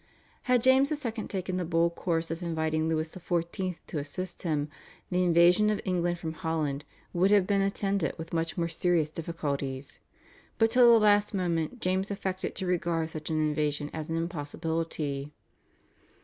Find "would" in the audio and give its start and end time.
7.13-7.29